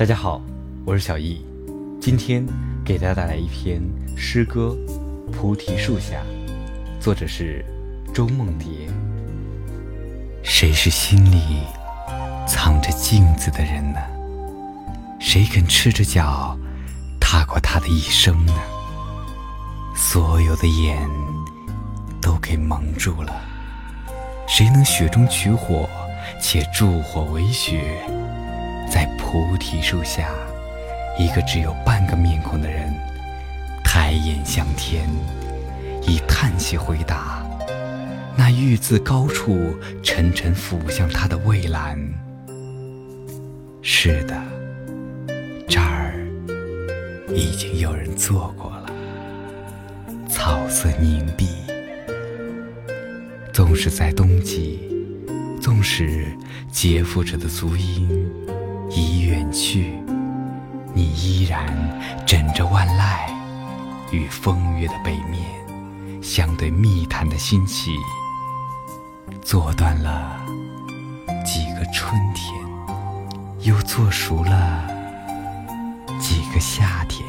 [0.00, 0.40] 大家好，
[0.86, 1.44] 我是小易，
[2.00, 2.42] 今天
[2.82, 3.82] 给大家带来一篇
[4.16, 4.74] 诗歌
[5.30, 6.22] 《菩提树下》，
[6.98, 7.62] 作者是
[8.14, 8.66] 周梦蝶。
[10.42, 11.58] 谁是心里
[12.48, 14.00] 藏着镜子的人呢？
[15.20, 16.58] 谁肯赤着脚
[17.20, 18.54] 踏过他的一生呢？
[19.94, 21.06] 所有的眼
[22.22, 23.38] 都给蒙住了，
[24.48, 25.86] 谁能雪中取火，
[26.40, 28.02] 且助火为雪？
[28.90, 30.28] 在菩提树下，
[31.16, 32.92] 一个只有半个面孔的人，
[33.84, 35.08] 抬眼向天，
[36.02, 37.46] 以叹息回答
[38.36, 41.96] ：“那玉自高处沉沉俯向他的蔚蓝。”
[43.80, 44.36] 是的，
[45.68, 46.12] 这儿
[47.32, 48.90] 已经有人坐过了。
[50.28, 51.46] 草色凝碧，
[53.52, 54.80] 纵使在冬季，
[55.62, 56.26] 纵使
[56.72, 58.28] 劫富者的足音。
[58.90, 59.94] 已远去，
[60.92, 61.64] 你依然
[62.26, 63.30] 枕着万籁，
[64.10, 65.44] 与风月的北面
[66.20, 67.92] 相对密谈的心气，
[69.40, 70.36] 做断了
[71.44, 72.52] 几个春天，
[73.60, 74.84] 又做熟了
[76.18, 77.24] 几个夏天。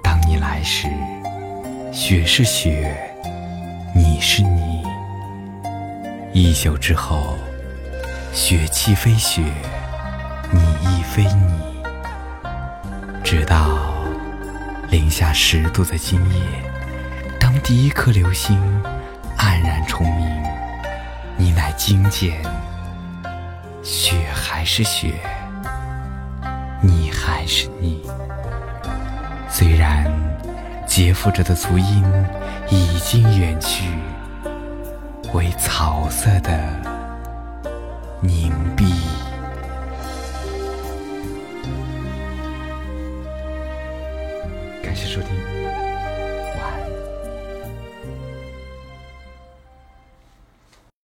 [0.00, 0.88] 当你来时，
[1.92, 2.96] 雪是雪，
[3.92, 4.84] 你是你，
[6.32, 7.36] 一宿之后。
[8.36, 9.42] 雪气非雪，
[10.52, 11.82] 你亦非你。
[13.24, 13.78] 直到
[14.90, 16.42] 零下十度的今夜，
[17.40, 18.60] 当第一颗流星
[19.38, 20.28] 黯然重明，
[21.38, 22.38] 你乃惊见，
[23.82, 25.14] 雪还是雪，
[26.82, 28.02] 你还是你。
[29.48, 30.12] 虽然
[30.86, 32.04] 劫富者的足音
[32.68, 33.88] 已经远去，
[35.32, 36.95] 为草色的。
[38.20, 38.84] 凝碧。
[44.82, 45.85] 感谢收听。